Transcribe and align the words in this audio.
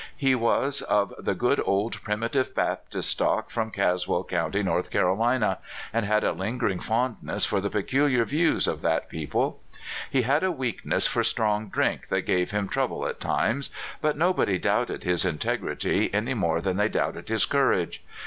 He 0.17 0.33
was 0.33 0.81
of 0.81 1.13
the 1.19 1.35
good 1.35 1.61
old 1.63 2.01
Primitive 2.01 2.55
Baptist 2.55 3.11
stock 3.11 3.51
from 3.51 3.69
Caswell 3.69 4.23
County, 4.23 4.61
N. 4.61 4.83
C, 4.83 4.97
and 5.93 6.05
had 6.07 6.23
a 6.23 6.31
lingering 6.31 6.79
fondness 6.79 7.45
for 7.45 7.61
the 7.61 7.69
peculiar 7.69 8.25
views 8.25 8.67
of 8.67 8.81
that 8.81 9.09
people. 9.09 9.59
He 10.09 10.23
had 10.23 10.43
a 10.43 10.47
weaknesr< 10.51 11.07
for 11.07 11.23
strong 11.23 11.69
drink 11.69 12.07
that 12.07 12.21
gave 12.23 12.49
him 12.49 12.67
trouble 12.67 13.05
at 13.05 13.19
times, 13.19 13.69
but 14.01 14.17
nobody 14.17 14.57
doubted 14.57 15.03
his 15.03 15.23
integrity 15.23 16.11
any 16.11 16.33
more 16.33 16.61
than 16.61 16.77
they 16.77 16.89
doubted 16.89 17.29
his 17.29 17.45
courage. 17.45 18.03